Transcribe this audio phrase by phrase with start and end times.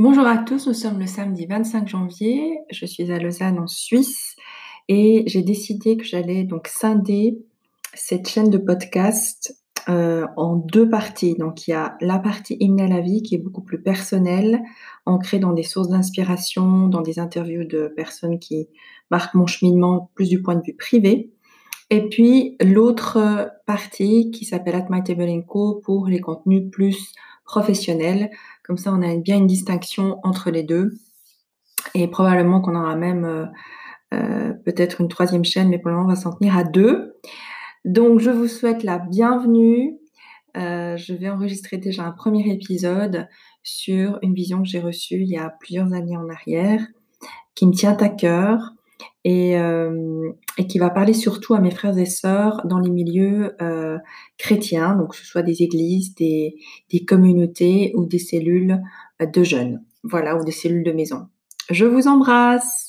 [0.00, 2.58] Bonjour à tous, nous sommes le samedi 25 janvier.
[2.68, 4.34] Je suis à Lausanne en Suisse
[4.88, 7.38] et j'ai décidé que j'allais donc scinder
[7.94, 9.56] cette chaîne de podcast
[9.88, 11.36] euh, en deux parties.
[11.36, 14.62] Donc il y a la partie hymne à la vie qui est beaucoup plus personnelle,
[15.06, 18.66] ancrée dans des sources d'inspiration, dans des interviews de personnes qui
[19.12, 21.30] marquent mon cheminement plus du point de vue privé.
[21.90, 27.12] Et puis l'autre partie qui s'appelle At My Table Co pour les contenus plus
[27.44, 28.30] professionnels
[28.64, 30.94] comme ça, on a bien une distinction entre les deux.
[31.94, 33.46] Et probablement qu'on aura même euh,
[34.14, 37.14] euh, peut-être une troisième chaîne, mais pour le moment, on va s'en tenir à deux.
[37.84, 39.98] Donc, je vous souhaite la bienvenue.
[40.56, 43.28] Euh, je vais enregistrer déjà un premier épisode
[43.62, 46.80] sur une vision que j'ai reçue il y a plusieurs années en arrière,
[47.54, 48.72] qui me tient à cœur
[49.24, 53.54] et, euh, et, qui va parler surtout à mes frères et sœurs dans les milieux
[53.62, 53.98] euh,
[54.38, 56.56] chrétiens, donc que ce soit des églises, des,
[56.90, 58.82] des, communautés ou des cellules
[59.20, 61.28] de jeunes, voilà, ou des cellules de maison.
[61.70, 62.83] Je vous embrasse.